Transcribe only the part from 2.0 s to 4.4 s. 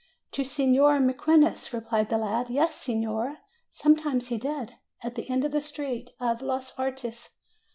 the lad; "yes, signora, sometimes he